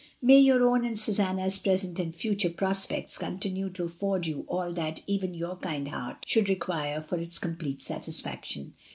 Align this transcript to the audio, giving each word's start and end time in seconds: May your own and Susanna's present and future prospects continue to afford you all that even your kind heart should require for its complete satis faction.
May 0.19 0.39
your 0.39 0.67
own 0.67 0.83
and 0.83 0.97
Susanna's 0.97 1.59
present 1.59 1.99
and 1.99 2.15
future 2.15 2.49
prospects 2.49 3.19
continue 3.19 3.69
to 3.69 3.83
afford 3.83 4.25
you 4.25 4.45
all 4.47 4.73
that 4.73 5.03
even 5.05 5.35
your 5.35 5.57
kind 5.57 5.89
heart 5.89 6.23
should 6.25 6.49
require 6.49 7.03
for 7.03 7.19
its 7.19 7.37
complete 7.37 7.83
satis 7.83 8.19
faction. 8.19 8.73